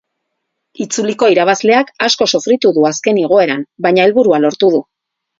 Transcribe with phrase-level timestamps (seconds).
[0.85, 4.81] Itzuliko irabazleak asko sofritu du azken igoeran, baina helburua lortu du.